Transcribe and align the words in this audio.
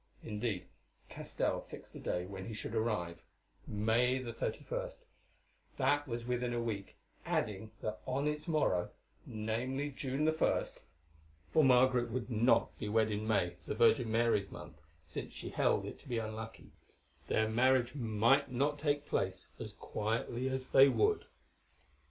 Indeed, 0.23 0.65
Castell 1.09 1.61
fixed 1.69 1.93
a 1.93 1.99
day 1.99 2.25
when 2.25 2.47
he 2.47 2.55
should 2.55 2.73
arrive—May 2.73 4.23
31st—that 4.23 6.07
was 6.07 6.25
within 6.25 6.55
a 6.55 6.59
week, 6.59 6.95
adding 7.23 7.69
that 7.83 8.01
on 8.07 8.27
its 8.27 8.47
morrow—namely, 8.47 9.91
June 9.91 10.25
1st, 10.25 10.79
for 11.51 11.63
Margaret 11.63 12.09
would 12.09 12.31
not 12.31 12.75
be 12.79 12.89
wed 12.89 13.11
in 13.11 13.27
May, 13.27 13.57
the 13.67 13.75
Virgin 13.75 14.11
Mary's 14.11 14.49
month, 14.49 14.81
since 15.03 15.33
she 15.35 15.49
held 15.51 15.85
it 15.85 15.99
to 15.99 16.09
be 16.09 16.17
unlucky—their 16.17 17.47
marriage 17.49 17.93
might 17.93 18.47
take 18.79 19.05
place 19.05 19.45
as 19.59 19.71
quietly 19.73 20.49
as 20.49 20.69
they 20.69 20.89
would. 20.89 21.25